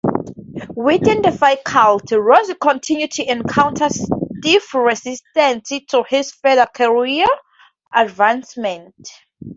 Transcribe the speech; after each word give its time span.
Within 0.73 1.21
the 1.21 1.31
faculty 1.31 2.15
Rosi 2.15 2.55
continued 2.59 3.11
to 3.11 3.23
encounter 3.31 3.87
stiff 3.87 4.73
resistance 4.73 5.69
to 5.89 6.03
his 6.09 6.31
further 6.31 6.65
career 6.65 7.27
advancement. 7.93 9.07